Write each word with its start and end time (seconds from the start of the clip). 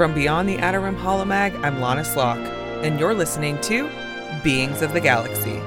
From 0.00 0.14
Beyond 0.14 0.48
the 0.48 0.58
Outer 0.60 0.80
Rim 0.80 0.96
Holomag, 0.96 1.54
I'm 1.62 1.76
La'Nis 1.76 2.16
Locke, 2.16 2.38
and 2.82 2.98
you're 2.98 3.12
listening 3.12 3.60
to 3.60 3.86
Beings 4.42 4.80
of 4.80 4.94
the 4.94 5.00
Galaxy. 5.02 5.60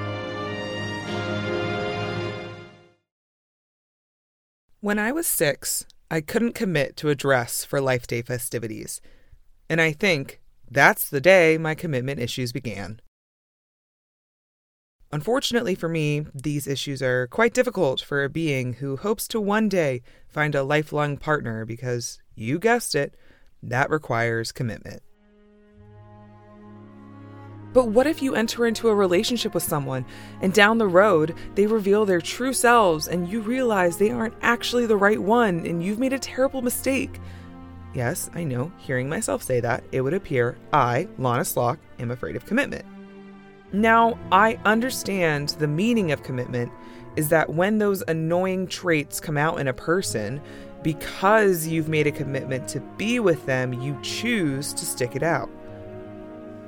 When 4.79 4.97
I 4.97 5.11
was 5.11 5.27
six, 5.27 5.85
I 6.09 6.19
couldn't 6.21 6.55
commit 6.55 6.97
to 6.97 7.09
a 7.09 7.15
dress 7.15 7.63
for 7.63 7.79
Life 7.79 8.07
Day 8.07 8.23
festivities. 8.23 9.01
And 9.69 9.79
I 9.79 9.91
think 9.91 10.41
that's 10.67 11.11
the 11.11 11.21
day 11.21 11.59
my 11.59 11.75
commitment 11.75 12.19
issues 12.19 12.51
began. 12.51 13.01
Unfortunately 15.11 15.75
for 15.75 15.89
me, 15.89 16.25
these 16.33 16.65
issues 16.65 17.03
are 17.03 17.27
quite 17.27 17.53
difficult 17.53 18.01
for 18.01 18.23
a 18.23 18.29
being 18.29 18.73
who 18.73 18.97
hopes 18.97 19.27
to 19.27 19.39
one 19.39 19.69
day 19.69 20.01
find 20.27 20.55
a 20.55 20.63
lifelong 20.63 21.17
partner 21.17 21.65
because, 21.65 22.17
you 22.33 22.57
guessed 22.57 22.95
it, 22.95 23.15
that 23.63 23.89
requires 23.89 24.51
commitment. 24.51 25.01
But 27.73 27.87
what 27.87 28.05
if 28.05 28.21
you 28.21 28.35
enter 28.35 28.67
into 28.67 28.89
a 28.89 28.95
relationship 28.95 29.55
with 29.55 29.63
someone 29.63 30.05
and 30.41 30.53
down 30.53 30.77
the 30.77 30.87
road 30.87 31.35
they 31.55 31.65
reveal 31.65 32.05
their 32.05 32.21
true 32.21 32.53
selves 32.53 33.07
and 33.07 33.27
you 33.27 33.41
realize 33.41 33.97
they 33.97 34.11
aren't 34.11 34.35
actually 34.43 34.85
the 34.85 34.95
right 34.95 35.19
one 35.19 35.65
and 35.65 35.83
you've 35.83 35.97
made 35.97 36.13
a 36.13 36.19
terrible 36.19 36.61
mistake? 36.61 37.19
Yes, 37.95 38.29
I 38.35 38.43
know, 38.43 38.71
hearing 38.77 39.09
myself 39.09 39.41
say 39.41 39.59
that, 39.59 39.83
it 39.91 40.01
would 40.01 40.13
appear 40.13 40.57
I, 40.71 41.07
La'Nis 41.19 41.55
Locke, 41.55 41.79
am 41.99 42.11
afraid 42.11 42.35
of 42.35 42.45
commitment. 42.45 42.85
Now, 43.71 44.19
I 44.31 44.59
understand 44.65 45.49
the 45.49 45.67
meaning 45.67 46.11
of 46.11 46.21
commitment 46.21 46.71
is 47.15 47.29
that 47.29 47.49
when 47.49 47.77
those 47.77 48.03
annoying 48.07 48.67
traits 48.67 49.19
come 49.19 49.37
out 49.37 49.59
in 49.59 49.67
a 49.67 49.73
person, 49.73 50.41
because 50.83 51.65
you've 51.65 51.89
made 51.89 52.07
a 52.07 52.11
commitment 52.11 52.67
to 52.69 52.79
be 52.97 53.19
with 53.19 53.45
them, 53.45 53.73
you 53.73 53.97
choose 54.01 54.73
to 54.73 54.85
stick 54.85 55.15
it 55.15 55.23
out. 55.23 55.49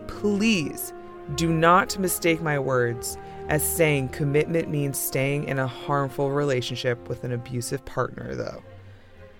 Please 0.07 0.93
do 1.35 1.51
not 1.51 1.97
mistake 1.99 2.41
my 2.41 2.57
words 2.57 3.17
as 3.49 3.63
saying 3.63 4.09
commitment 4.09 4.69
means 4.69 4.97
staying 4.97 5.43
in 5.45 5.59
a 5.59 5.67
harmful 5.67 6.31
relationship 6.31 7.07
with 7.07 7.23
an 7.23 7.33
abusive 7.33 7.83
partner, 7.85 8.33
though. 8.33 8.63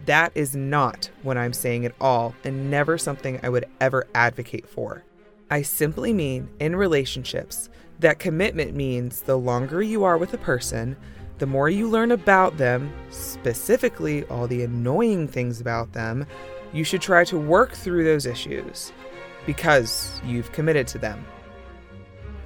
That 0.06 0.32
is 0.36 0.56
not 0.56 1.10
what 1.24 1.38
I'm 1.38 1.54
saying 1.54 1.86
at 1.86 1.96
all, 2.00 2.36
and 2.44 2.70
never 2.70 2.98
something 2.98 3.40
I 3.42 3.50
would 3.50 3.66
ever 3.82 4.06
advocate 4.14 4.68
for. 4.68 5.04
I 5.50 5.62
simply 5.62 6.14
mean 6.14 6.50
in 6.60 6.76
relationships 6.76 7.70
that 8.00 8.20
commitment 8.20 8.76
means 8.76 9.22
the 9.22 9.38
longer 9.38 9.82
you 9.82 10.04
are 10.04 10.18
with 10.18 10.34
a 10.34 10.38
person, 10.38 10.98
the 11.38 11.46
more 11.46 11.70
you 11.70 11.90
learn 11.90 12.12
about 12.12 12.58
them, 12.58 12.94
specifically 13.10 14.24
all 14.26 14.48
the 14.48 14.64
annoying 14.64 15.28
things 15.28 15.60
about 15.60 15.92
them, 15.94 16.26
you 16.74 16.84
should 16.84 17.02
try 17.02 17.24
to 17.26 17.38
work 17.38 17.74
through 17.74 18.04
those 18.04 18.26
issues 18.26 18.94
because 19.46 20.20
you've 20.26 20.52
committed 20.52 20.88
to 20.88 20.98
them. 20.98 21.26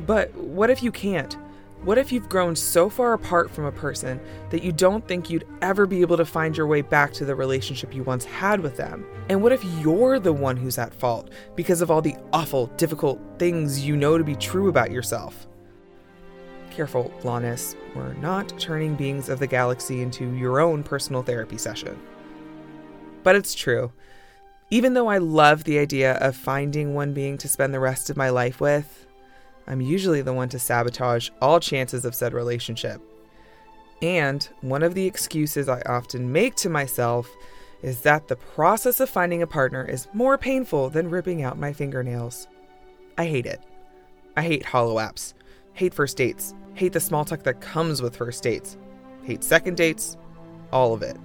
But 0.06 0.34
what 0.36 0.70
if 0.70 0.82
you 0.82 0.92
can't? 0.92 1.38
What 1.84 1.98
if 1.98 2.12
you've 2.12 2.28
grown 2.28 2.56
so 2.58 2.90
far 2.90 3.14
apart 3.14 3.50
from 3.50 3.64
a 3.66 3.72
person 3.72 4.20
that 4.50 4.64
you 4.64 4.74
don't 4.74 5.08
think 5.08 5.30
you'd 5.30 5.48
ever 5.62 5.86
be 5.86 6.02
able 6.02 6.18
to 6.18 6.26
find 6.26 6.58
your 6.58 6.68
way 6.68 6.82
back 6.82 7.14
to 7.14 7.26
the 7.26 7.36
relationship 7.36 7.96
you 7.96 8.04
once 8.04 8.26
had 8.26 8.60
with 8.60 8.76
them? 8.76 9.06
And 9.30 9.42
what 9.42 9.54
if 9.54 9.64
you're 9.80 10.20
the 10.20 10.34
one 10.34 10.58
who's 10.58 10.78
at 10.78 10.94
fault 10.94 11.30
because 11.56 11.82
of 11.82 11.90
all 11.90 12.02
the 12.02 12.18
awful, 12.34 12.68
difficult 12.76 13.22
things 13.38 13.86
you 13.86 13.96
know 13.96 14.18
to 14.18 14.26
be 14.26 14.36
true 14.36 14.68
about 14.68 14.92
yourself? 14.92 15.49
Careful, 16.80 17.12
La'Nis, 17.24 17.76
we're 17.94 18.14
not 18.14 18.58
turning 18.58 18.96
beings 18.96 19.28
of 19.28 19.40
the 19.40 19.48
galaxy 19.48 20.02
into 20.02 20.34
your 20.34 20.62
own 20.62 20.82
personal 20.82 21.22
therapy 21.22 21.58
session. 21.58 22.00
But 23.22 23.36
it's 23.36 23.54
true. 23.54 23.92
Even 24.70 24.94
though 24.94 25.08
I 25.08 25.18
love 25.18 25.66
the 25.66 25.78
idea 25.78 26.14
of 26.20 26.38
finding 26.38 26.94
one 26.94 27.14
being 27.14 27.38
to 27.40 27.50
spend 27.50 27.74
the 27.74 27.82
rest 27.82 28.10
of 28.10 28.16
my 28.16 28.30
life 28.30 28.62
with, 28.62 29.08
I'm 29.68 29.82
usually 29.82 30.22
the 30.22 30.32
one 30.32 30.48
to 30.48 30.58
sabotage 30.58 31.30
all 31.42 31.60
chances 31.60 32.06
of 32.06 32.16
said 32.16 32.32
relationship. 32.32 33.02
And 34.02 34.48
one 34.62 34.82
of 34.82 34.94
the 34.94 35.06
excuses 35.06 35.68
I 35.68 35.82
often 35.82 36.32
make 36.32 36.56
to 36.56 36.70
myself 36.70 37.30
is 37.82 38.00
that 38.04 38.30
the 38.30 38.38
process 38.38 39.02
of 39.02 39.10
finding 39.10 39.42
a 39.42 39.48
partner 39.48 39.84
is 39.84 40.08
more 40.14 40.38
painful 40.38 40.90
than 40.92 41.10
ripping 41.10 41.44
out 41.44 41.60
my 41.60 41.74
fingernails. 41.74 42.48
I 43.18 43.26
hate 43.26 43.48
it. 43.48 43.60
I 44.38 44.44
hate 44.44 44.68
holo 44.68 44.96
apps, 44.96 45.34
hate 45.80 45.94
first 45.94 46.18
dates, 46.18 46.54
hate 46.74 46.92
the 46.92 47.00
small 47.00 47.24
talk 47.24 47.42
that 47.44 47.62
comes 47.62 48.02
with 48.02 48.14
first 48.14 48.44
dates, 48.44 48.78
hate 49.24 49.42
second 49.46 49.78
dates, 49.78 50.18
all 50.74 50.94
of 50.94 51.02
it. 51.02 51.16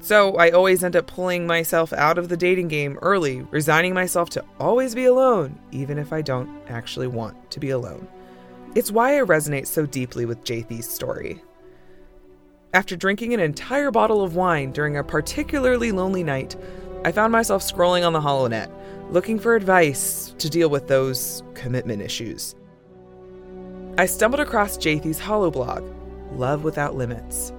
So 0.00 0.36
I 0.36 0.50
always 0.50 0.84
end 0.84 0.94
up 0.94 1.06
pulling 1.06 1.46
myself 1.46 1.90
out 1.94 2.18
of 2.18 2.28
the 2.28 2.36
dating 2.36 2.68
game 2.68 2.98
early, 3.00 3.40
resigning 3.50 3.94
myself 3.94 4.28
to 4.30 4.44
always 4.60 4.94
be 4.94 5.06
alone, 5.06 5.58
even 5.72 5.96
if 5.96 6.12
I 6.12 6.20
don't 6.20 6.50
actually 6.68 7.06
want 7.06 7.50
to 7.50 7.58
be 7.58 7.70
alone. 7.70 8.06
It's 8.74 8.92
why 8.92 9.18
I 9.18 9.22
resonate 9.24 9.66
so 9.66 9.86
deeply 9.86 10.26
with 10.26 10.44
Jaythee's 10.44 10.86
story. 10.86 11.42
After 12.74 12.94
drinking 12.94 13.32
an 13.32 13.40
entire 13.40 13.90
bottle 13.90 14.22
of 14.22 14.36
wine 14.36 14.70
during 14.72 14.98
a 14.98 15.02
particularly 15.02 15.92
lonely 15.92 16.22
night, 16.22 16.56
I 17.06 17.10
found 17.10 17.32
myself 17.32 17.62
scrolling 17.62 18.06
on 18.06 18.12
the 18.12 18.20
HoloNet, 18.20 18.70
looking 19.10 19.38
for 19.38 19.56
advice 19.56 20.34
to 20.36 20.50
deal 20.50 20.68
with 20.68 20.88
those 20.88 21.42
commitment 21.54 22.02
issues. 22.02 22.54
I 23.98 24.04
stumbled 24.04 24.40
across 24.40 24.76
Jaythee's 24.76 25.18
Holo 25.18 25.50
blog, 25.50 25.82
Love 26.32 26.64
Without 26.64 26.96
Limits. 26.96 27.54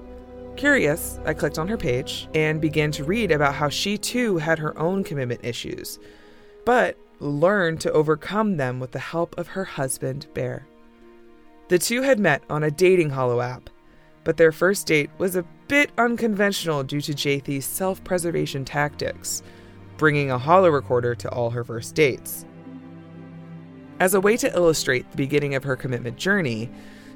Curious, 0.54 1.18
I 1.24 1.34
clicked 1.34 1.58
on 1.58 1.66
her 1.66 1.76
page 1.76 2.28
and 2.32 2.60
began 2.60 2.92
to 2.92 3.02
read 3.02 3.32
about 3.32 3.56
how 3.56 3.68
she 3.68 3.98
too 3.98 4.38
had 4.38 4.60
her 4.60 4.78
own 4.78 5.02
commitment 5.02 5.44
issues, 5.44 5.98
but 6.64 6.96
learned 7.18 7.80
to 7.80 7.90
overcome 7.90 8.56
them 8.56 8.78
with 8.78 8.92
the 8.92 9.00
help 9.00 9.36
of 9.36 9.48
her 9.48 9.64
husband, 9.64 10.28
Beare. 10.32 10.64
The 11.70 11.78
two 11.80 12.02
had 12.02 12.20
met 12.20 12.44
on 12.48 12.62
a 12.62 12.70
dating 12.70 13.10
holo 13.10 13.40
app, 13.40 13.68
but 14.22 14.36
their 14.36 14.52
first 14.52 14.86
date 14.86 15.10
was 15.18 15.34
a 15.34 15.44
bit 15.66 15.90
unconventional 15.98 16.84
due 16.84 17.00
to 17.00 17.14
Jaythee's 17.14 17.66
self 17.66 18.04
preservation 18.04 18.64
tactics, 18.64 19.42
bringing 19.96 20.30
a 20.30 20.38
holo 20.38 20.68
recorder 20.68 21.16
to 21.16 21.28
all 21.30 21.50
her 21.50 21.64
first 21.64 21.96
dates. 21.96 22.46
As 24.00 24.14
a 24.14 24.20
way 24.20 24.36
to 24.36 24.54
illustrate 24.54 25.10
the 25.10 25.16
beginning 25.16 25.56
of 25.56 25.64
her 25.64 25.74
commitment 25.74 26.16
journey, 26.16 26.70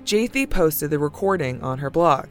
Jaythee 0.04 0.50
posted 0.50 0.91
the 0.91 0.98
recording 0.98 1.62
on 1.62 1.78
her 1.78 1.91
blog 1.91 2.26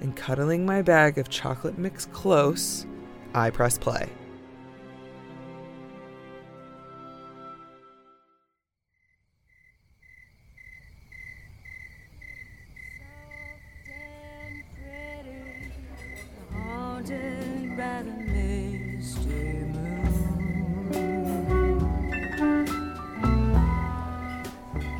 and 0.00 0.14
cuddling 0.14 0.64
my 0.64 0.82
bag 0.82 1.18
of 1.18 1.28
chocolate 1.28 1.78
mix 1.78 2.06
close, 2.06 2.86
I 3.34 3.50
press 3.50 3.78
play. 3.78 4.08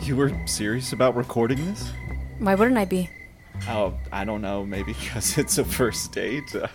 You 0.03 0.17
were 0.17 0.33
serious 0.47 0.93
about 0.93 1.15
recording 1.15 1.65
this? 1.65 1.93
Why 2.41 2.57
wouldn't 2.57 2.77
I 2.77 2.85
be? 2.85 3.09
Oh, 3.69 3.95
I 4.11 4.25
don't 4.25 4.43
know. 4.43 4.67
Maybe 4.67 4.95
because 4.95 5.39
it's 5.43 5.59
a 5.59 5.65
first 5.65 6.11
date. 6.11 6.55
Uh, 6.57 6.67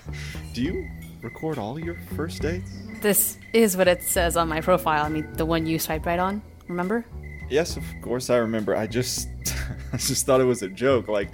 do 0.53 0.63
you 0.63 0.89
record 1.21 1.57
all 1.57 1.77
your 1.77 1.97
first 2.15 2.41
dates? 2.41 2.71
This 3.01 3.37
is 3.51 3.75
what 3.75 3.89
it 3.89 4.01
says 4.01 4.37
on 4.37 4.47
my 4.47 4.61
profile. 4.61 5.03
I 5.03 5.09
mean, 5.09 5.31
the 5.33 5.45
one 5.45 5.65
you 5.65 5.77
swiped 5.77 6.05
right 6.05 6.19
on. 6.19 6.41
Remember? 6.69 7.05
Yes, 7.49 7.75
of 7.75 7.83
course 8.01 8.29
I 8.29 8.37
remember. 8.37 8.75
I 8.77 8.87
just, 8.87 9.27
I 9.93 9.97
just 9.97 10.25
thought 10.25 10.39
it 10.39 10.45
was 10.45 10.61
a 10.63 10.69
joke, 10.69 11.09
like 11.09 11.31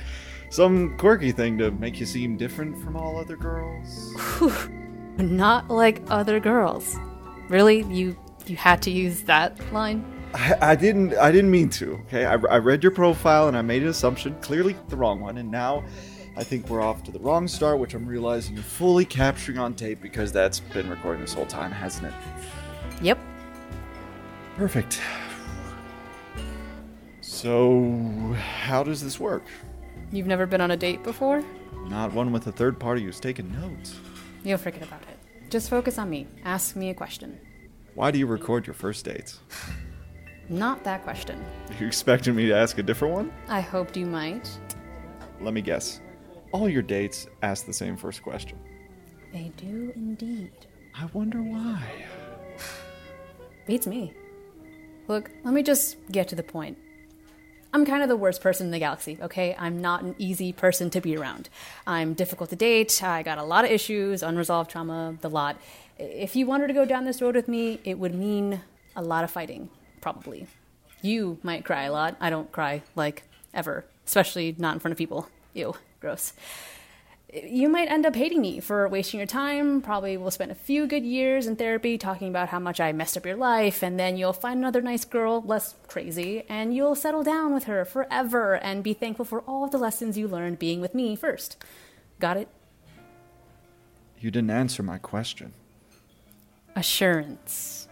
some 0.49 0.97
quirky 0.97 1.31
thing 1.31 1.59
to 1.59 1.69
make 1.69 1.99
you 1.99 2.07
seem 2.07 2.37
different 2.37 2.83
from 2.83 2.95
all 2.95 3.17
other 3.17 3.37
girls. 3.37 4.15
Not 5.17 5.69
like 5.69 6.01
other 6.09 6.39
girls. 6.39 6.97
Really? 7.49 7.83
You 7.83 8.17
you 8.47 8.55
had 8.55 8.81
to 8.81 8.91
use 8.91 9.21
that 9.23 9.59
line? 9.71 10.03
I, 10.33 10.57
I 10.61 10.75
didn't. 10.75 11.15
I 11.15 11.31
didn't 11.31 11.51
mean 11.51 11.69
to. 11.71 11.93
Okay, 12.07 12.25
I, 12.25 12.33
I 12.33 12.57
read 12.57 12.83
your 12.83 12.91
profile 12.91 13.47
and 13.47 13.55
I 13.57 13.61
made 13.61 13.83
an 13.83 13.89
assumption, 13.89 14.35
clearly 14.41 14.75
the 14.89 14.95
wrong 14.95 15.19
one, 15.21 15.37
and 15.37 15.51
now 15.51 15.83
I 16.35 16.43
think 16.43 16.69
we're 16.69 16.81
off 16.81 17.03
to 17.03 17.11
the 17.11 17.19
wrong 17.19 17.47
start, 17.47 17.79
which 17.79 17.93
I'm 17.93 18.07
realizing 18.07 18.55
you're 18.55 18.63
fully 18.63 19.05
capturing 19.05 19.59
on 19.59 19.75
tape 19.75 20.01
because 20.01 20.31
that's 20.31 20.59
been 20.59 20.89
recording 20.89 21.21
this 21.21 21.33
whole 21.33 21.45
time, 21.45 21.71
hasn't 21.71 22.07
it? 22.07 22.13
Yep. 23.01 23.19
Perfect. 24.57 24.99
So, 27.21 28.35
how 28.65 28.83
does 28.83 29.03
this 29.03 29.19
work? 29.19 29.43
You've 30.11 30.27
never 30.27 30.45
been 30.45 30.61
on 30.61 30.71
a 30.71 30.77
date 30.77 31.03
before? 31.03 31.43
Not 31.87 32.13
one 32.13 32.31
with 32.31 32.47
a 32.47 32.51
third 32.51 32.79
party 32.79 33.03
who's 33.03 33.19
taking 33.19 33.51
notes. 33.51 33.95
You'll 34.43 34.57
forget 34.57 34.83
about 34.83 35.01
it. 35.03 35.49
Just 35.49 35.69
focus 35.69 35.97
on 35.97 36.09
me. 36.09 36.27
Ask 36.43 36.75
me 36.75 36.89
a 36.89 36.93
question. 36.93 37.39
Why 37.93 38.11
do 38.11 38.17
you 38.17 38.25
record 38.25 38.65
your 38.65 38.73
first 38.73 39.05
dates? 39.05 39.39
Not 40.49 40.83
that 40.83 41.03
question. 41.03 41.43
You 41.79 41.87
expecting 41.87 42.35
me 42.35 42.47
to 42.47 42.53
ask 42.53 42.77
a 42.77 42.83
different 42.83 43.13
one? 43.13 43.33
I 43.47 43.61
hoped 43.61 43.95
you 43.97 44.05
might. 44.05 44.49
Let 45.41 45.53
me 45.53 45.61
guess. 45.61 46.01
All 46.51 46.69
your 46.69 46.81
dates 46.81 47.27
ask 47.41 47.65
the 47.65 47.73
same 47.73 47.97
first 47.97 48.21
question. 48.21 48.59
They 49.31 49.51
do 49.57 49.91
indeed. 49.95 50.51
I 50.93 51.05
wonder 51.13 51.41
why. 51.41 51.81
Beats 53.65 53.87
me. 53.87 54.13
Look, 55.07 55.31
let 55.43 55.53
me 55.53 55.63
just 55.63 55.97
get 56.11 56.27
to 56.29 56.35
the 56.35 56.43
point. 56.43 56.77
I'm 57.73 57.85
kind 57.85 58.03
of 58.03 58.09
the 58.09 58.15
worst 58.15 58.41
person 58.41 58.67
in 58.67 58.71
the 58.71 58.77
galaxy, 58.77 59.17
okay? 59.19 59.55
I'm 59.57 59.81
not 59.81 60.03
an 60.03 60.13
easy 60.19 60.53
person 60.53 60.91
to 60.91 61.01
be 61.01 61.17
around. 61.17 61.49
I'm 61.87 62.13
difficult 62.13 62.51
to 62.51 62.55
date, 62.55 63.01
I 63.03 63.23
got 63.23 63.39
a 63.39 63.43
lot 63.43 63.65
of 63.65 63.71
issues, 63.71 64.21
unresolved 64.21 64.69
trauma, 64.69 65.17
the 65.21 65.29
lot. 65.29 65.57
If 65.97 66.35
you 66.35 66.45
wanted 66.45 66.67
to 66.67 66.73
go 66.73 66.85
down 66.85 67.05
this 67.05 67.19
road 67.19 67.35
with 67.35 67.47
me, 67.47 67.79
it 67.83 67.97
would 67.97 68.13
mean 68.13 68.61
a 68.95 69.01
lot 69.01 69.23
of 69.23 69.31
fighting, 69.31 69.69
probably. 70.03 70.47
You 71.01 71.39
might 71.43 71.65
cry 71.65 71.83
a 71.83 71.91
lot. 71.91 72.15
I 72.19 72.29
don't 72.29 72.51
cry, 72.51 72.83
like, 72.95 73.23
ever, 73.53 73.85
especially 74.05 74.55
not 74.57 74.75
in 74.75 74.79
front 74.79 74.91
of 74.91 74.97
people. 74.97 75.29
Ew, 75.53 75.75
gross 75.99 76.33
you 77.33 77.67
might 77.67 77.89
end 77.89 78.05
up 78.05 78.15
hating 78.15 78.41
me 78.41 78.59
for 78.59 78.87
wasting 78.87 79.19
your 79.19 79.27
time. 79.27 79.81
Probably 79.81 80.17
will 80.17 80.31
spend 80.31 80.51
a 80.51 80.55
few 80.55 80.85
good 80.85 81.03
years 81.03 81.47
in 81.47 81.55
therapy 81.55 81.97
talking 81.97 82.27
about 82.27 82.49
how 82.49 82.59
much 82.59 82.79
I 82.79 82.91
messed 82.91 83.17
up 83.17 83.25
your 83.25 83.35
life, 83.35 83.81
and 83.81 83.99
then 83.99 84.17
you'll 84.17 84.33
find 84.33 84.59
another 84.59 84.81
nice 84.81 85.05
girl, 85.05 85.41
less 85.41 85.75
crazy, 85.87 86.43
and 86.47 86.75
you'll 86.75 86.95
settle 86.95 87.23
down 87.23 87.53
with 87.53 87.63
her 87.63 87.85
forever 87.85 88.55
and 88.55 88.83
be 88.83 88.93
thankful 88.93 89.25
for 89.25 89.41
all 89.41 89.67
the 89.67 89.77
lessons 89.77 90.17
you 90.17 90.27
learned 90.27 90.59
being 90.59 90.79
with 90.79 90.93
me 90.93 91.15
first. 91.15 91.57
Got 92.19 92.37
it? 92.37 92.49
You 94.19 94.29
didn't 94.29 94.51
answer 94.51 94.83
my 94.83 94.99
question. 94.99 95.53
Assurance. 96.75 97.87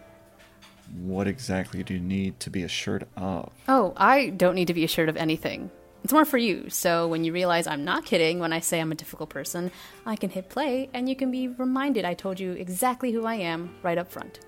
What 0.92 1.26
exactly 1.26 1.82
do 1.82 1.94
you 1.94 2.00
need 2.00 2.38
to 2.40 2.50
be 2.50 2.62
assured 2.62 3.06
of? 3.16 3.52
Oh, 3.66 3.94
I 3.96 4.28
don't 4.28 4.54
need 4.54 4.66
to 4.66 4.74
be 4.74 4.84
assured 4.84 5.08
of 5.08 5.16
anything. 5.16 5.70
It's 6.04 6.12
more 6.12 6.24
for 6.24 6.38
you, 6.38 6.68
so 6.68 7.06
when 7.06 7.24
you 7.24 7.32
realize 7.32 7.66
I'm 7.66 7.84
not 7.84 8.04
kidding 8.04 8.40
when 8.40 8.52
I 8.52 8.60
say 8.60 8.80
I'm 8.80 8.92
a 8.92 8.96
difficult 8.96 9.30
person, 9.30 9.70
I 10.04 10.16
can 10.16 10.30
hit 10.30 10.48
play 10.48 10.90
and 10.92 11.08
you 11.08 11.14
can 11.14 11.30
be 11.30 11.48
reminded 11.48 12.04
I 12.04 12.14
told 12.14 12.40
you 12.40 12.52
exactly 12.52 13.12
who 13.12 13.24
I 13.24 13.36
am 13.36 13.74
right 13.82 13.96
up 13.96 14.10
front. 14.10 14.40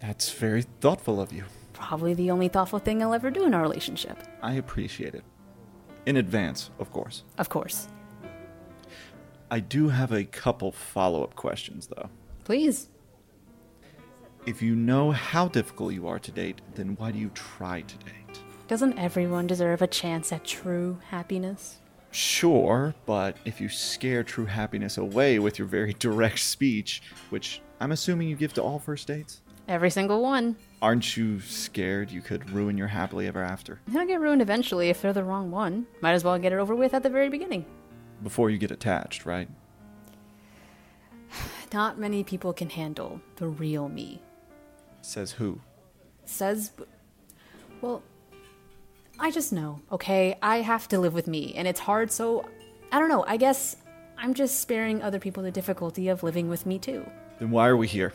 That's 0.00 0.30
very 0.30 0.62
thoughtful 0.80 1.20
of 1.20 1.32
you. 1.32 1.44
Probably 1.72 2.14
the 2.14 2.30
only 2.30 2.48
thoughtful 2.48 2.78
thing 2.78 3.02
I'll 3.02 3.14
ever 3.14 3.30
do 3.30 3.44
in 3.44 3.54
our 3.54 3.62
relationship. 3.62 4.18
I 4.40 4.54
appreciate 4.54 5.14
it. 5.14 5.24
In 6.06 6.16
advance, 6.16 6.70
of 6.78 6.92
course. 6.92 7.24
Of 7.36 7.48
course. 7.48 7.88
I 9.50 9.60
do 9.60 9.88
have 9.88 10.12
a 10.12 10.24
couple 10.24 10.72
follow 10.72 11.24
up 11.24 11.34
questions, 11.34 11.88
though. 11.88 12.08
Please. 12.44 12.88
If 14.48 14.62
you 14.62 14.74
know 14.74 15.10
how 15.10 15.48
difficult 15.48 15.92
you 15.92 16.08
are 16.08 16.18
to 16.18 16.32
date, 16.32 16.62
then 16.74 16.96
why 16.96 17.10
do 17.10 17.18
you 17.18 17.28
try 17.34 17.82
to 17.82 17.96
date? 17.98 18.40
Doesn't 18.66 18.98
everyone 18.98 19.46
deserve 19.46 19.82
a 19.82 19.86
chance 19.86 20.32
at 20.32 20.42
true 20.46 20.96
happiness? 21.10 21.80
Sure, 22.12 22.94
but 23.04 23.36
if 23.44 23.60
you 23.60 23.68
scare 23.68 24.24
true 24.24 24.46
happiness 24.46 24.96
away 24.96 25.38
with 25.38 25.58
your 25.58 25.68
very 25.68 25.92
direct 25.98 26.38
speech, 26.38 27.02
which 27.28 27.60
I'm 27.78 27.92
assuming 27.92 28.26
you 28.30 28.36
give 28.36 28.54
to 28.54 28.62
all 28.62 28.78
first 28.78 29.06
dates, 29.06 29.42
Every 29.68 29.90
single 29.90 30.22
one. 30.22 30.56
aren't 30.80 31.14
you 31.14 31.40
scared 31.40 32.10
you 32.10 32.22
could 32.22 32.48
ruin 32.48 32.78
your 32.78 32.86
happily 32.86 33.26
ever 33.26 33.42
after 33.42 33.80
They'll 33.86 34.06
get 34.06 34.18
ruined 34.18 34.40
eventually 34.40 34.88
if 34.88 35.02
they're 35.02 35.12
the 35.12 35.24
wrong 35.24 35.50
one. 35.50 35.86
Might 36.00 36.14
as 36.14 36.24
well 36.24 36.38
get 36.38 36.54
it 36.54 36.58
over 36.58 36.74
with 36.74 36.94
at 36.94 37.02
the 37.02 37.10
very 37.10 37.28
beginning. 37.28 37.66
before 38.22 38.48
you 38.48 38.56
get 38.56 38.70
attached, 38.70 39.26
right? 39.26 39.50
Not 41.74 41.98
many 41.98 42.24
people 42.24 42.54
can 42.54 42.70
handle 42.70 43.20
the 43.36 43.46
real 43.46 43.90
me. 43.90 44.22
Says 45.08 45.32
who? 45.32 45.58
Says. 46.26 46.70
Well, 47.80 48.02
I 49.18 49.30
just 49.30 49.54
know, 49.54 49.80
okay? 49.90 50.36
I 50.42 50.58
have 50.58 50.86
to 50.88 50.98
live 50.98 51.14
with 51.14 51.26
me, 51.26 51.54
and 51.54 51.66
it's 51.66 51.80
hard, 51.80 52.12
so 52.12 52.46
I 52.92 52.98
don't 52.98 53.08
know. 53.08 53.24
I 53.26 53.38
guess 53.38 53.76
I'm 54.18 54.34
just 54.34 54.60
sparing 54.60 55.00
other 55.02 55.18
people 55.18 55.42
the 55.42 55.50
difficulty 55.50 56.08
of 56.08 56.22
living 56.22 56.50
with 56.50 56.66
me 56.66 56.78
too. 56.78 57.08
Then 57.38 57.50
why 57.50 57.68
are 57.68 57.76
we 57.78 57.86
here? 57.86 58.12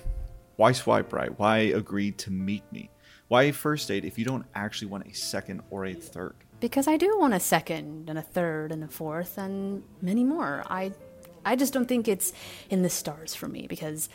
Why 0.57 0.71
swipe 0.71 1.11
right? 1.11 1.37
Why 1.39 1.57
agree 1.57 2.11
to 2.11 2.29
meet 2.29 2.63
me? 2.71 2.91
Why 3.27 3.43
a 3.43 3.53
first 3.53 3.87
date 3.87 4.05
if 4.05 4.19
you 4.19 4.23
don't 4.25 4.45
actually 4.53 4.89
want 4.89 5.07
a 5.07 5.15
second 5.15 5.63
or 5.71 5.87
a 5.87 5.95
third? 5.95 6.35
Because 6.59 6.87
I 6.87 6.97
do 6.97 7.17
want 7.17 7.33
a 7.33 7.39
second 7.39 8.07
and 8.07 8.19
a 8.19 8.21
third 8.21 8.71
and 8.71 8.83
a 8.83 8.87
fourth 8.87 9.39
and 9.39 9.81
many 10.03 10.23
more. 10.23 10.63
I 10.67 10.91
I 11.43 11.55
just 11.55 11.73
don't 11.73 11.87
think 11.87 12.07
it's 12.07 12.33
in 12.69 12.83
the 12.83 12.89
stars 12.89 13.33
for 13.33 13.47
me 13.47 13.65
because 13.67 14.09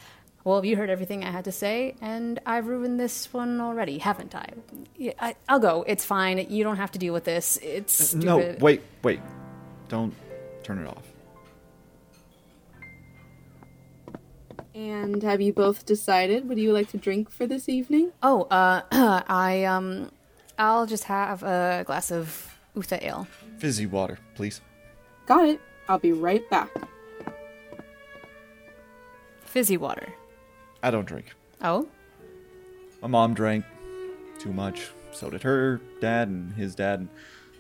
well, 0.45 0.65
you 0.65 0.77
heard 0.77 0.91
everything 0.91 1.25
I 1.25 1.31
had 1.31 1.45
to 1.45 1.53
say, 1.53 1.95
and 2.01 2.39
I've 2.47 2.67
ruined 2.67 2.99
this 2.99 3.33
one 3.33 3.61
already, 3.61 3.99
haven't 3.99 4.35
I? 4.35 4.47
Yeah, 4.97 5.13
I 5.21 5.35
will 5.51 5.59
go. 5.59 5.85
It's 5.87 6.05
fine. 6.05 6.39
You 6.51 6.65
don't 6.65 6.77
have 6.77 6.93
to 6.93 6.99
deal 6.99 7.13
with 7.13 7.25
this. 7.25 7.59
It's 7.63 8.11
stupid. 8.11 8.25
No, 8.25 8.57
wait, 8.61 8.83
wait. 9.03 9.21
Don't 9.89 10.15
turn 10.63 10.79
it 10.79 10.87
off. 10.87 11.05
And 14.75 15.23
have 15.25 15.41
you 15.41 15.53
both 15.53 15.87
decided 15.87 16.49
what 16.49 16.55
do 16.55 16.63
you 16.63 16.73
like 16.73 16.89
to 16.91 16.99
drink 16.99 17.31
for 17.31 17.47
this 17.47 17.69
evening? 17.69 18.13
Oh, 18.23 18.43
uh, 18.43 18.83
I 19.29 19.65
um, 19.65 20.13
I'll 20.57 20.87
just 20.87 21.05
have 21.05 21.43
a 21.43 21.83
glass 21.85 22.13
of 22.13 22.57
Utha 22.77 23.03
ale. 23.03 23.27
Fizzy 23.59 23.87
water, 23.87 24.19
please. 24.37 24.61
Got 25.27 25.49
it. 25.49 25.61
I'll 25.89 25.99
be 25.99 26.13
right 26.13 26.49
back. 26.49 26.71
Fizzy 29.41 29.77
water. 29.77 30.13
I 30.83 30.91
don't 30.91 31.07
drink. 31.07 31.35
Oh, 31.61 31.89
My 33.03 33.09
mom 33.09 33.35
drank 33.35 33.65
too 34.39 34.53
much. 34.53 34.91
So 35.13 35.31
did 35.31 35.43
her 35.43 35.81
dad 36.01 36.29
and 36.29 36.53
his 36.55 36.75
dad 36.75 37.01
and 37.01 37.09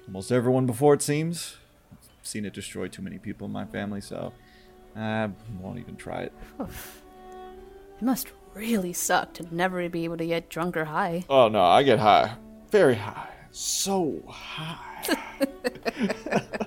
almost 0.06 0.30
everyone 0.30 0.66
before 0.66 0.94
it 0.94 1.02
seems. 1.02 1.56
I've 1.92 2.26
seen 2.26 2.44
it 2.44 2.52
destroy 2.52 2.88
too 2.88 3.02
many 3.02 3.18
people 3.18 3.46
in 3.46 3.52
my 3.52 3.64
family, 3.64 4.00
so 4.00 4.32
I 4.96 5.30
won't 5.60 5.78
even 5.78 5.96
try 5.96 6.22
it. 6.22 6.32
it 6.60 8.02
must 8.02 8.28
really 8.54 8.92
suck 8.92 9.32
to 9.34 9.54
never 9.54 9.88
be 9.88 10.04
able 10.04 10.16
to 10.18 10.26
get 10.26 10.48
drunk 10.48 10.76
or 10.76 10.84
high. 10.84 11.24
Oh 11.28 11.48
no, 11.48 11.62
I 11.62 11.82
get 11.82 11.98
high. 11.98 12.36
Very 12.70 12.94
high. 12.96 13.28
So 13.50 14.22
high. 14.28 15.16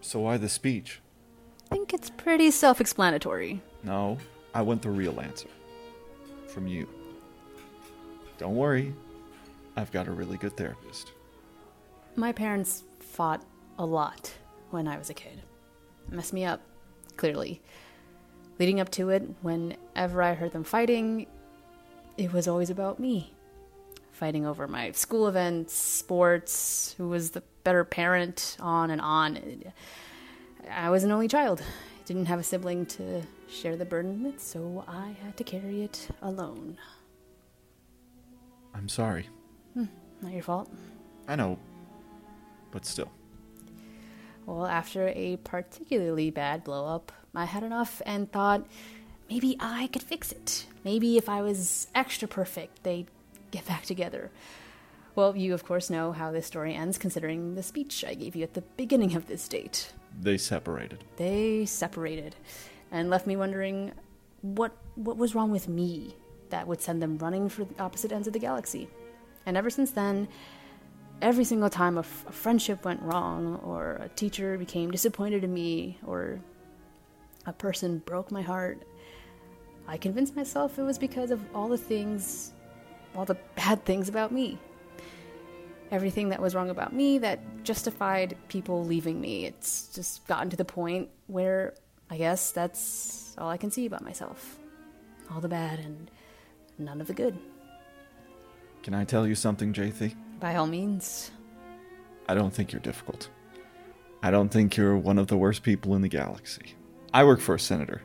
so 0.00 0.20
why 0.20 0.36
the 0.36 0.48
speech? 0.48 1.00
I 1.70 1.74
think 1.74 1.92
it's 1.94 2.10
pretty 2.10 2.50
self-explanatory. 2.50 3.60
No, 3.82 4.18
I 4.54 4.62
want 4.62 4.82
the 4.82 4.90
real 4.90 5.20
answer. 5.20 5.48
From 6.48 6.66
you. 6.66 6.88
Don't 8.38 8.56
worry. 8.56 8.94
I've 9.76 9.92
got 9.92 10.08
a 10.08 10.12
really 10.12 10.36
good 10.36 10.56
therapist. 10.56 11.12
My 12.16 12.32
parents 12.32 12.82
fought 13.00 13.44
a 13.78 13.86
lot 13.86 14.32
when 14.70 14.88
I 14.88 14.98
was 14.98 15.10
a 15.10 15.14
kid. 15.14 15.42
Messed 16.10 16.32
me 16.32 16.44
up, 16.44 16.60
clearly. 17.16 17.60
Leading 18.58 18.80
up 18.80 18.90
to 18.92 19.10
it, 19.10 19.22
whenever 19.42 20.22
I 20.22 20.34
heard 20.34 20.52
them 20.52 20.64
fighting, 20.64 21.26
it 22.16 22.32
was 22.32 22.48
always 22.48 22.70
about 22.70 22.98
me. 22.98 23.32
Fighting 24.10 24.44
over 24.44 24.66
my 24.66 24.90
school 24.92 25.28
events, 25.28 25.74
sports, 25.74 26.94
who 26.98 27.08
was 27.08 27.30
the 27.30 27.42
better 27.62 27.84
parent, 27.84 28.56
on 28.58 28.90
and 28.90 29.00
on. 29.00 29.38
I 30.68 30.90
was 30.90 31.04
an 31.04 31.12
only 31.12 31.28
child. 31.28 31.62
Didn't 32.08 32.24
have 32.24 32.40
a 32.40 32.42
sibling 32.42 32.86
to 32.86 33.22
share 33.50 33.76
the 33.76 33.84
burden 33.84 34.22
with, 34.22 34.40
so 34.40 34.82
I 34.88 35.14
had 35.22 35.36
to 35.36 35.44
carry 35.44 35.82
it 35.82 36.08
alone. 36.22 36.78
I'm 38.72 38.88
sorry. 38.88 39.28
Hmm, 39.74 39.84
not 40.22 40.32
your 40.32 40.42
fault. 40.42 40.72
I 41.28 41.36
know. 41.36 41.58
But 42.70 42.86
still. 42.86 43.10
Well, 44.46 44.64
after 44.64 45.08
a 45.08 45.36
particularly 45.44 46.30
bad 46.30 46.64
blow 46.64 46.86
up, 46.86 47.12
I 47.34 47.44
had 47.44 47.62
enough 47.62 48.00
and 48.06 48.32
thought 48.32 48.66
maybe 49.28 49.58
I 49.60 49.88
could 49.88 50.02
fix 50.02 50.32
it. 50.32 50.64
Maybe 50.84 51.18
if 51.18 51.28
I 51.28 51.42
was 51.42 51.88
extra 51.94 52.26
perfect, 52.26 52.84
they'd 52.84 53.08
get 53.50 53.66
back 53.66 53.84
together. 53.84 54.30
Well, 55.14 55.36
you 55.36 55.52
of 55.52 55.62
course 55.62 55.90
know 55.90 56.12
how 56.12 56.32
this 56.32 56.46
story 56.46 56.74
ends, 56.74 56.96
considering 56.96 57.54
the 57.54 57.62
speech 57.62 58.02
I 58.02 58.14
gave 58.14 58.34
you 58.34 58.44
at 58.44 58.54
the 58.54 58.62
beginning 58.62 59.14
of 59.14 59.26
this 59.26 59.46
date. 59.46 59.92
They 60.20 60.38
separated. 60.38 61.04
They 61.16 61.66
separated 61.66 62.36
and 62.90 63.10
left 63.10 63.26
me 63.26 63.36
wondering 63.36 63.92
what 64.42 64.76
what 64.94 65.16
was 65.16 65.34
wrong 65.34 65.50
with 65.50 65.68
me 65.68 66.14
that 66.50 66.66
would 66.66 66.80
send 66.80 67.02
them 67.02 67.18
running 67.18 67.48
for 67.48 67.64
the 67.64 67.82
opposite 67.82 68.12
ends 68.12 68.26
of 68.26 68.32
the 68.32 68.38
galaxy. 68.38 68.88
And 69.46 69.56
ever 69.56 69.70
since 69.70 69.90
then, 69.90 70.28
every 71.20 71.44
single 71.44 71.70
time 71.70 71.96
a, 71.96 72.00
f- 72.00 72.24
a 72.28 72.32
friendship 72.32 72.84
went 72.84 73.02
wrong, 73.02 73.56
or 73.64 74.00
a 74.02 74.08
teacher 74.08 74.56
became 74.58 74.90
disappointed 74.90 75.44
in 75.44 75.52
me, 75.52 75.98
or 76.06 76.40
a 77.46 77.52
person 77.52 77.98
broke 78.04 78.30
my 78.30 78.42
heart, 78.42 78.82
I 79.86 79.96
convinced 79.96 80.36
myself 80.36 80.78
it 80.78 80.82
was 80.82 80.98
because 80.98 81.30
of 81.30 81.40
all 81.54 81.68
the 81.68 81.78
things, 81.78 82.52
all 83.14 83.24
the 83.24 83.38
bad 83.56 83.84
things 83.84 84.08
about 84.08 84.32
me. 84.32 84.58
Everything 85.90 86.28
that 86.30 86.40
was 86.40 86.54
wrong 86.54 86.70
about 86.70 86.92
me 86.92 87.18
that 87.18 87.40
justified 87.64 88.36
people 88.48 88.84
leaving 88.84 89.20
me. 89.20 89.46
It's 89.46 89.88
just 89.94 90.26
gotten 90.26 90.50
to 90.50 90.56
the 90.56 90.64
point 90.64 91.08
where 91.26 91.74
I 92.10 92.18
guess 92.18 92.50
that's 92.50 93.34
all 93.38 93.48
I 93.48 93.56
can 93.56 93.70
see 93.70 93.86
about 93.86 94.04
myself. 94.04 94.58
All 95.30 95.40
the 95.40 95.48
bad 95.48 95.78
and 95.78 96.10
none 96.78 97.00
of 97.00 97.06
the 97.06 97.14
good. 97.14 97.38
Can 98.82 98.94
I 98.94 99.04
tell 99.04 99.26
you 99.26 99.34
something, 99.34 99.72
Jaythee? 99.72 100.14
By 100.40 100.56
all 100.56 100.66
means. 100.66 101.30
I 102.28 102.34
don't 102.34 102.52
think 102.52 102.72
you're 102.72 102.80
difficult. 102.80 103.28
I 104.22 104.30
don't 104.30 104.48
think 104.48 104.76
you're 104.76 104.96
one 104.96 105.18
of 105.18 105.28
the 105.28 105.36
worst 105.36 105.62
people 105.62 105.94
in 105.94 106.02
the 106.02 106.08
galaxy. 106.08 106.74
I 107.14 107.24
work 107.24 107.40
for 107.40 107.54
a 107.54 107.60
senator. 107.60 108.02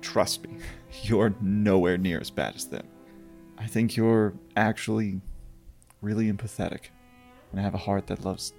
trust 0.00 0.46
me, 0.46 0.56
you're 1.02 1.34
nowhere 1.40 1.98
near 1.98 2.20
as 2.20 2.30
bad 2.30 2.54
as 2.56 2.66
them. 2.66 2.86
I 3.58 3.66
think 3.66 3.96
you're 3.96 4.32
actually 4.56 5.20
really 6.00 6.32
empathetic 6.32 6.88
and 7.50 7.60
I 7.60 7.62
have 7.62 7.74
a 7.74 7.78
heart 7.78 8.06
that 8.08 8.24
loves 8.24 8.54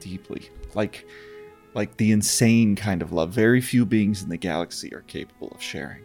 deeply. 0.00 0.50
Like 0.74 1.06
like 1.74 1.96
the 1.96 2.12
insane 2.12 2.76
kind 2.76 3.02
of 3.02 3.12
love 3.12 3.30
very 3.30 3.60
few 3.60 3.84
beings 3.84 4.22
in 4.22 4.28
the 4.28 4.36
galaxy 4.36 4.92
are 4.94 5.02
capable 5.02 5.48
of 5.48 5.62
sharing. 5.62 6.02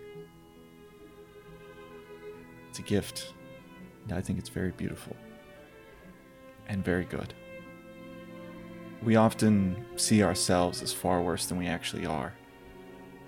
It's 2.69 2.79
a 2.79 2.83
gift. 2.83 3.33
And 4.03 4.17
I 4.17 4.21
think 4.21 4.39
it's 4.39 4.49
very 4.49 4.71
beautiful. 4.71 5.15
And 6.67 6.83
very 6.83 7.05
good. 7.05 7.33
We 9.03 9.15
often 9.15 9.85
see 9.95 10.23
ourselves 10.23 10.81
as 10.81 10.93
far 10.93 11.21
worse 11.21 11.45
than 11.45 11.57
we 11.57 11.67
actually 11.67 12.05
are. 12.05 12.33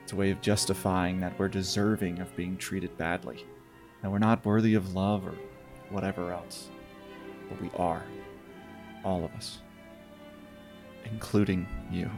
It's 0.04 0.14
a 0.14 0.16
way 0.16 0.32
of 0.32 0.42
justifying 0.42 1.20
that 1.22 1.38
we're 1.40 1.48
deserving 1.48 2.20
of 2.20 2.36
being 2.36 2.58
treated 2.58 2.98
badly, 2.98 3.46
that 4.02 4.12
we're 4.12 4.20
not 4.20 4.46
worthy 4.46 4.76
of 4.76 4.94
love 4.94 5.26
or 5.26 5.34
whatever 5.90 6.32
else. 6.32 6.70
But 7.50 7.62
we 7.62 7.70
are. 7.76 8.04
All 9.06 9.24
of 9.24 9.32
us. 9.36 9.60
Including 11.06 11.66
you. 11.92 12.10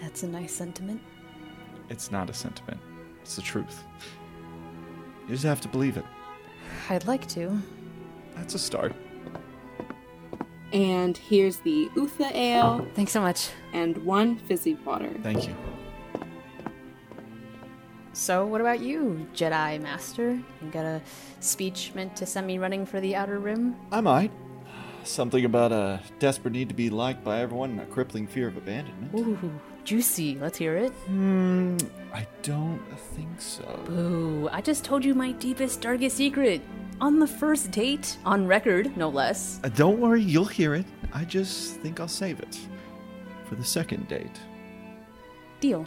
That's 0.00 0.22
a 0.22 0.28
nice 0.28 0.54
sentiment. 0.54 1.02
It's 1.90 2.10
not 2.10 2.30
a 2.30 2.34
sentiment, 2.34 2.80
it's 3.20 3.36
the 3.36 3.42
truth. 3.42 3.82
You 5.24 5.30
just 5.34 5.44
have 5.44 5.60
to 5.62 5.68
believe 5.68 5.96
it. 5.96 6.04
I'd 6.88 7.06
like 7.06 7.26
to. 7.28 7.60
That's 8.36 8.54
a 8.54 8.58
start. 8.58 8.94
And 10.72 11.16
here's 11.16 11.58
the 11.58 11.88
Utha 11.94 12.32
Ale 12.34 12.86
Thanks 12.94 13.12
so 13.12 13.20
much. 13.20 13.50
and 13.72 13.96
one 13.98 14.36
fizzy 14.38 14.74
water. 14.74 15.10
Thank 15.22 15.46
you. 15.48 15.54
So, 18.12 18.46
what 18.46 18.60
about 18.60 18.80
you, 18.80 19.26
Jedi 19.34 19.80
Master? 19.82 20.30
You 20.32 20.70
got 20.70 20.84
a 20.84 21.02
speech 21.40 21.92
meant 21.94 22.14
to 22.16 22.26
send 22.26 22.46
me 22.46 22.58
running 22.58 22.86
for 22.86 23.00
the 23.00 23.16
Outer 23.16 23.38
Rim? 23.40 23.74
I 23.90 24.00
might. 24.00 24.30
Something 25.04 25.44
about 25.44 25.70
a 25.70 26.00
desperate 26.18 26.52
need 26.52 26.68
to 26.70 26.74
be 26.74 26.88
liked 26.88 27.22
by 27.22 27.40
everyone 27.40 27.70
and 27.72 27.80
a 27.80 27.86
crippling 27.86 28.26
fear 28.26 28.48
of 28.48 28.56
abandonment. 28.56 29.14
Ooh, 29.14 29.60
juicy. 29.84 30.36
Let's 30.40 30.56
hear 30.56 30.76
it. 30.76 30.92
Hmm, 31.06 31.76
I 32.12 32.26
don't 32.42 32.80
think 33.14 33.38
so. 33.40 33.64
Ooh, 33.90 34.48
I 34.50 34.62
just 34.62 34.82
told 34.82 35.04
you 35.04 35.14
my 35.14 35.32
deepest, 35.32 35.82
darkest 35.82 36.16
secret. 36.16 36.62
On 37.02 37.18
the 37.18 37.26
first 37.26 37.70
date, 37.70 38.16
on 38.24 38.46
record, 38.46 38.96
no 38.96 39.10
less. 39.10 39.60
Uh, 39.62 39.68
don't 39.68 39.98
worry, 40.00 40.22
you'll 40.22 40.44
hear 40.46 40.74
it. 40.74 40.86
I 41.12 41.24
just 41.24 41.76
think 41.80 42.00
I'll 42.00 42.08
save 42.08 42.40
it 42.40 42.58
for 43.46 43.56
the 43.56 43.64
second 43.64 44.08
date. 44.08 44.40
Deal. 45.60 45.86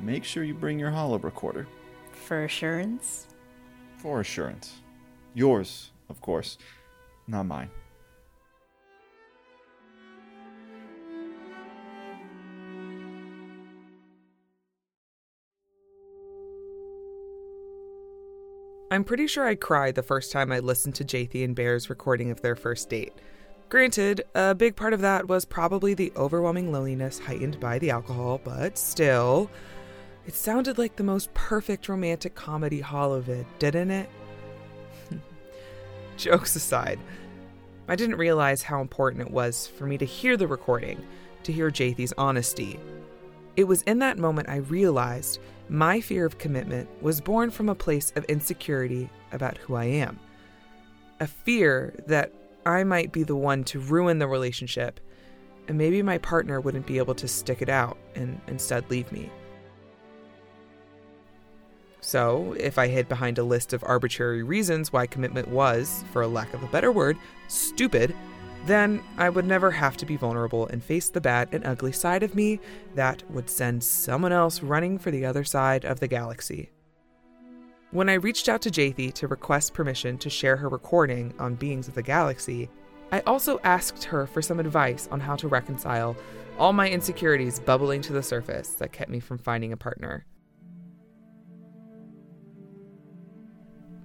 Make 0.00 0.24
sure 0.24 0.44
you 0.44 0.54
bring 0.54 0.78
your 0.78 0.90
holo 0.90 1.18
recorder 1.18 1.66
For 2.12 2.44
assurance. 2.44 3.26
for 3.98 4.20
assurance. 4.20 4.80
Yours, 5.34 5.90
of 6.08 6.20
course, 6.20 6.58
not 7.28 7.44
mine. 7.44 7.70
I'm 18.94 19.02
pretty 19.02 19.26
sure 19.26 19.44
I 19.44 19.56
cried 19.56 19.96
the 19.96 20.04
first 20.04 20.30
time 20.30 20.52
I 20.52 20.60
listened 20.60 20.94
to 20.94 21.04
Jaythee 21.04 21.42
and 21.42 21.52
Beare's 21.52 21.90
recording 21.90 22.30
of 22.30 22.42
their 22.42 22.54
first 22.54 22.88
date. 22.88 23.12
Granted, 23.68 24.22
a 24.36 24.54
big 24.54 24.76
part 24.76 24.92
of 24.92 25.00
that 25.00 25.26
was 25.26 25.44
probably 25.44 25.94
the 25.94 26.12
overwhelming 26.14 26.70
loneliness 26.70 27.18
heightened 27.18 27.58
by 27.58 27.80
the 27.80 27.90
alcohol, 27.90 28.40
but 28.44 28.78
still, 28.78 29.50
it 30.28 30.34
sounded 30.34 30.78
like 30.78 30.94
the 30.94 31.02
most 31.02 31.34
perfect 31.34 31.88
romantic 31.88 32.36
comedy 32.36 32.80
holovid, 32.80 33.46
didn't 33.58 33.90
it? 33.90 34.08
Jokes 36.16 36.54
aside, 36.54 37.00
I 37.88 37.96
didn't 37.96 38.14
realize 38.14 38.62
how 38.62 38.80
important 38.80 39.26
it 39.26 39.32
was 39.32 39.66
for 39.66 39.86
me 39.86 39.98
to 39.98 40.04
hear 40.04 40.36
the 40.36 40.46
recording, 40.46 41.04
to 41.42 41.52
hear 41.52 41.68
Jaythee's 41.68 42.14
honesty. 42.16 42.78
It 43.56 43.64
was 43.64 43.82
in 43.82 44.00
that 44.00 44.18
moment 44.18 44.48
I 44.48 44.56
realized 44.56 45.38
my 45.68 46.00
fear 46.00 46.26
of 46.26 46.38
commitment 46.38 46.88
was 47.02 47.20
born 47.20 47.50
from 47.50 47.68
a 47.68 47.74
place 47.74 48.12
of 48.16 48.24
insecurity 48.24 49.08
about 49.32 49.58
who 49.58 49.74
I 49.74 49.84
am. 49.84 50.18
A 51.20 51.26
fear 51.26 51.94
that 52.06 52.32
I 52.66 52.82
might 52.84 53.12
be 53.12 53.22
the 53.22 53.36
one 53.36 53.62
to 53.64 53.78
ruin 53.78 54.18
the 54.18 54.26
relationship, 54.26 54.98
and 55.68 55.78
maybe 55.78 56.02
my 56.02 56.18
partner 56.18 56.60
wouldn't 56.60 56.86
be 56.86 56.98
able 56.98 57.14
to 57.14 57.28
stick 57.28 57.62
it 57.62 57.68
out 57.68 57.96
and 58.14 58.40
instead 58.48 58.90
leave 58.90 59.10
me. 59.12 59.30
So, 62.00 62.54
if 62.58 62.76
I 62.76 62.88
hid 62.88 63.08
behind 63.08 63.38
a 63.38 63.44
list 63.44 63.72
of 63.72 63.82
arbitrary 63.84 64.42
reasons 64.42 64.92
why 64.92 65.06
commitment 65.06 65.48
was, 65.48 66.04
for 66.12 66.20
a 66.20 66.28
lack 66.28 66.52
of 66.52 66.62
a 66.62 66.66
better 66.68 66.92
word, 66.92 67.16
stupid, 67.48 68.14
then 68.66 69.02
I 69.18 69.28
would 69.28 69.44
never 69.44 69.70
have 69.70 69.96
to 69.98 70.06
be 70.06 70.16
vulnerable 70.16 70.66
and 70.68 70.82
face 70.82 71.10
the 71.10 71.20
bad 71.20 71.48
and 71.52 71.66
ugly 71.66 71.92
side 71.92 72.22
of 72.22 72.34
me 72.34 72.60
that 72.94 73.22
would 73.30 73.50
send 73.50 73.84
someone 73.84 74.32
else 74.32 74.62
running 74.62 74.98
for 74.98 75.10
the 75.10 75.26
other 75.26 75.44
side 75.44 75.84
of 75.84 76.00
the 76.00 76.08
galaxy. 76.08 76.70
When 77.90 78.08
I 78.08 78.14
reached 78.14 78.48
out 78.48 78.62
to 78.62 78.70
Jaythee 78.70 79.12
to 79.14 79.28
request 79.28 79.74
permission 79.74 80.18
to 80.18 80.30
share 80.30 80.56
her 80.56 80.68
recording 80.68 81.32
on 81.38 81.54
Beings 81.54 81.86
of 81.86 81.94
the 81.94 82.02
Galaxy, 82.02 82.68
I 83.12 83.20
also 83.20 83.60
asked 83.62 84.02
her 84.04 84.26
for 84.26 84.42
some 84.42 84.58
advice 84.58 85.08
on 85.12 85.20
how 85.20 85.36
to 85.36 85.46
reconcile 85.46 86.16
all 86.58 86.72
my 86.72 86.88
insecurities 86.88 87.60
bubbling 87.60 88.02
to 88.02 88.12
the 88.12 88.22
surface 88.22 88.70
that 88.70 88.92
kept 88.92 89.10
me 89.10 89.20
from 89.20 89.38
finding 89.38 89.72
a 89.72 89.76
partner. 89.76 90.24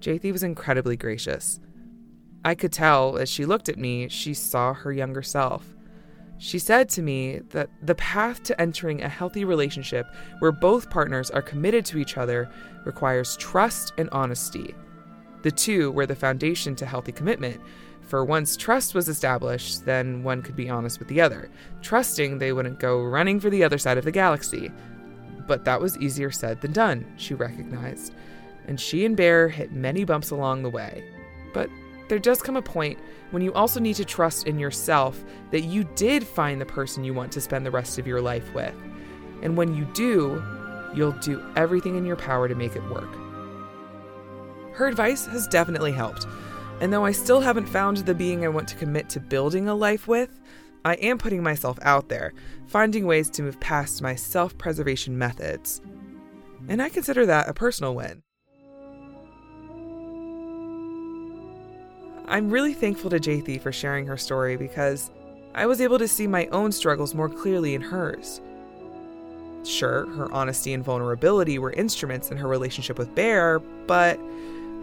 Jaythee 0.00 0.32
was 0.32 0.42
incredibly 0.42 0.96
gracious. 0.96 1.60
I 2.44 2.54
could 2.54 2.72
tell 2.72 3.18
as 3.18 3.28
she 3.28 3.44
looked 3.44 3.68
at 3.68 3.78
me, 3.78 4.08
she 4.08 4.34
saw 4.34 4.72
her 4.72 4.92
younger 4.92 5.22
self. 5.22 5.74
She 6.38 6.58
said 6.58 6.88
to 6.90 7.02
me 7.02 7.40
that 7.50 7.68
the 7.82 7.94
path 7.96 8.42
to 8.44 8.58
entering 8.58 9.02
a 9.02 9.08
healthy 9.08 9.44
relationship 9.44 10.06
where 10.38 10.52
both 10.52 10.88
partners 10.88 11.30
are 11.30 11.42
committed 11.42 11.84
to 11.86 11.98
each 11.98 12.16
other 12.16 12.50
requires 12.86 13.36
trust 13.36 13.92
and 13.98 14.08
honesty. 14.10 14.74
The 15.42 15.50
two 15.50 15.90
were 15.92 16.06
the 16.06 16.16
foundation 16.16 16.74
to 16.76 16.86
healthy 16.86 17.12
commitment, 17.12 17.60
for 18.00 18.24
once 18.24 18.56
trust 18.56 18.94
was 18.94 19.08
established, 19.08 19.84
then 19.84 20.22
one 20.22 20.42
could 20.42 20.56
be 20.56 20.70
honest 20.70 20.98
with 20.98 21.08
the 21.08 21.20
other, 21.20 21.50
trusting 21.82 22.38
they 22.38 22.52
wouldn't 22.52 22.80
go 22.80 23.02
running 23.04 23.38
for 23.38 23.50
the 23.50 23.62
other 23.62 23.78
side 23.78 23.98
of 23.98 24.04
the 24.04 24.10
galaxy. 24.10 24.72
But 25.46 25.64
that 25.66 25.80
was 25.80 25.98
easier 25.98 26.30
said 26.30 26.60
than 26.60 26.72
done, 26.72 27.06
she 27.16 27.34
recognized, 27.34 28.14
and 28.66 28.80
she 28.80 29.04
and 29.04 29.16
Beare 29.16 29.48
hit 29.48 29.72
many 29.72 30.04
bumps 30.04 30.30
along 30.30 30.62
the 30.62 30.70
way. 30.70 31.04
But 31.52 31.68
there 32.10 32.18
does 32.18 32.42
come 32.42 32.56
a 32.56 32.62
point 32.62 32.98
when 33.30 33.40
you 33.40 33.54
also 33.54 33.78
need 33.78 33.94
to 33.94 34.04
trust 34.04 34.48
in 34.48 34.58
yourself 34.58 35.22
that 35.52 35.60
you 35.60 35.84
did 35.94 36.26
find 36.26 36.60
the 36.60 36.66
person 36.66 37.04
you 37.04 37.14
want 37.14 37.30
to 37.30 37.40
spend 37.40 37.64
the 37.64 37.70
rest 37.70 38.00
of 38.00 38.06
your 38.06 38.20
life 38.20 38.52
with. 38.52 38.74
And 39.42 39.56
when 39.56 39.76
you 39.76 39.84
do, 39.94 40.42
you'll 40.92 41.12
do 41.12 41.40
everything 41.54 41.96
in 41.96 42.04
your 42.04 42.16
power 42.16 42.48
to 42.48 42.54
make 42.56 42.74
it 42.74 42.82
work. 42.90 43.14
Her 44.72 44.88
advice 44.88 45.24
has 45.26 45.46
definitely 45.46 45.92
helped. 45.92 46.26
And 46.80 46.92
though 46.92 47.04
I 47.04 47.12
still 47.12 47.40
haven't 47.40 47.68
found 47.68 47.98
the 47.98 48.14
being 48.14 48.44
I 48.44 48.48
want 48.48 48.66
to 48.70 48.76
commit 48.76 49.08
to 49.10 49.20
building 49.20 49.68
a 49.68 49.74
life 49.74 50.08
with, 50.08 50.40
I 50.84 50.94
am 50.94 51.16
putting 51.16 51.44
myself 51.44 51.78
out 51.82 52.08
there, 52.08 52.32
finding 52.66 53.06
ways 53.06 53.30
to 53.30 53.42
move 53.42 53.60
past 53.60 54.02
my 54.02 54.16
self 54.16 54.58
preservation 54.58 55.16
methods. 55.16 55.80
And 56.68 56.82
I 56.82 56.88
consider 56.88 57.24
that 57.26 57.48
a 57.48 57.54
personal 57.54 57.94
win. 57.94 58.22
I'm 62.30 62.48
really 62.48 62.74
thankful 62.74 63.10
to 63.10 63.18
Jaythee 63.18 63.60
for 63.60 63.72
sharing 63.72 64.06
her 64.06 64.16
story 64.16 64.56
because 64.56 65.10
I 65.52 65.66
was 65.66 65.80
able 65.80 65.98
to 65.98 66.06
see 66.06 66.28
my 66.28 66.46
own 66.46 66.70
struggles 66.70 67.12
more 67.12 67.28
clearly 67.28 67.74
in 67.74 67.82
hers. 67.82 68.40
Sure, 69.64 70.06
her 70.14 70.30
honesty 70.32 70.72
and 70.72 70.84
vulnerability 70.84 71.58
were 71.58 71.72
instruments 71.72 72.30
in 72.30 72.36
her 72.36 72.46
relationship 72.46 72.98
with 72.98 73.12
Beare, 73.16 73.58
but 73.58 74.16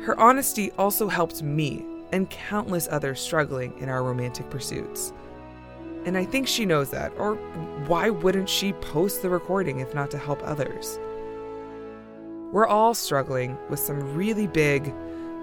her 0.03 0.19
honesty 0.19 0.71
also 0.71 1.07
helped 1.07 1.41
me 1.41 1.85
and 2.11 2.29
countless 2.29 2.89
others 2.91 3.21
struggling 3.21 3.73
in 3.79 3.87
our 3.87 4.03
romantic 4.03 4.49
pursuits. 4.49 5.13
And 6.03 6.17
I 6.17 6.25
think 6.25 6.49
she 6.49 6.65
knows 6.65 6.89
that, 6.89 7.13
or 7.17 7.35
why 7.87 8.09
wouldn't 8.09 8.49
she 8.49 8.73
post 8.73 9.21
the 9.21 9.29
recording 9.29 9.79
if 9.79 9.95
not 9.95 10.11
to 10.11 10.17
help 10.17 10.41
others? 10.43 10.99
We're 12.51 12.67
all 12.67 12.93
struggling 12.93 13.57
with 13.69 13.79
some 13.79 14.15
really 14.15 14.47
big, 14.47 14.93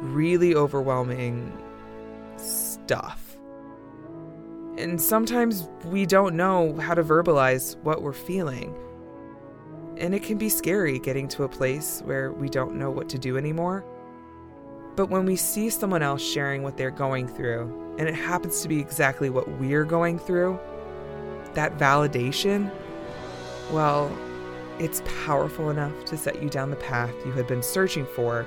really 0.03 0.55
overwhelming 0.55 1.51
stuff. 2.39 3.37
And 4.77 5.01
sometimes 5.01 5.69
we 5.85 6.05
don't 6.07 6.35
know 6.37 6.75
how 6.79 6.95
to 6.95 7.03
verbalize 7.03 7.77
what 7.85 8.03
we're 8.03 8.13
feeling. 8.13 8.75
And 9.97 10.15
it 10.15 10.25
can 10.25 10.39
be 10.39 10.49
scary 10.49 10.99
getting 10.99 11.29
to 11.29 11.45
a 11.45 11.49
place 11.49 12.03
where 12.05 12.33
we 12.33 12.49
don't 12.49 12.75
know 12.75 12.91
what 12.91 13.09
to 13.11 13.19
do 13.19 13.37
anymore. 13.37 13.85
But 14.97 15.11
when 15.11 15.27
we 15.27 15.37
see 15.37 15.71
someone 15.71 16.03
else 16.03 16.23
sharing 16.23 16.63
what 16.63 16.77
they're 16.77 16.91
going 16.91 17.29
through, 17.29 17.95
and 17.99 18.09
it 18.09 18.15
happens 18.15 18.63
to 18.63 18.69
be 18.69 18.81
exactly 18.81 19.31
what 19.31 19.49
we're 19.61 19.85
going 19.85 20.19
through, 20.19 20.59
that 21.55 21.79
validation, 21.79 22.73
well, 23.71 24.11
It's 24.79 25.03
powerful 25.25 25.71
enough 25.71 26.05
to 26.07 26.17
set 26.17 26.43
you 26.43 26.51
down 26.51 26.71
the 26.71 26.77
path 26.77 27.15
you 27.25 27.31
had 27.31 27.47
been 27.47 27.63
searching 27.63 28.05
for 28.05 28.45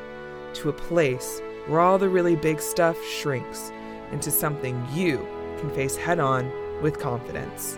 to 0.56 0.70
a 0.70 0.74
place 0.74 1.41
where 1.67 1.79
all 1.79 1.97
the 1.97 2.09
really 2.09 2.36
big 2.36 2.62
stuff 2.62 2.97
shrinks 3.03 3.71
into 4.12 4.31
something 4.31 4.86
you 4.93 5.17
can 5.59 5.69
face 5.71 5.95
head 5.95 6.19
on 6.19 6.51
with 6.81 7.00
confidence. 7.00 7.77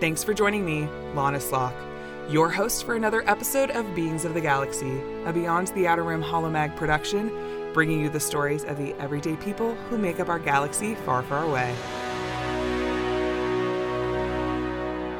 Thanks 0.00 0.24
for 0.24 0.32
joining 0.32 0.64
me, 0.64 0.88
La'Nis 1.14 1.52
Locke, 1.52 1.74
your 2.30 2.48
host 2.48 2.84
for 2.84 2.94
another 2.94 3.28
episode 3.28 3.70
of 3.70 3.94
Beings 3.94 4.24
of 4.24 4.32
the 4.32 4.40
Galaxy, 4.40 5.00
a 5.26 5.32
Beyond 5.32 5.68
the 5.68 5.86
Outer 5.86 6.04
Rim 6.04 6.22
Holomag 6.22 6.74
production, 6.76 7.30
bringing 7.74 8.00
you 8.00 8.08
the 8.08 8.20
stories 8.20 8.64
of 8.64 8.78
the 8.78 8.94
everyday 8.94 9.36
people 9.36 9.74
who 9.74 9.98
make 9.98 10.18
up 10.18 10.28
our 10.28 10.38
galaxy 10.38 10.94
far, 10.94 11.22
far 11.22 11.44
away. 11.44 11.76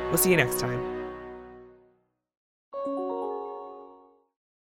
We'll 0.08 0.18
see 0.18 0.30
you 0.30 0.36
next 0.36 0.58
time. 0.58 0.89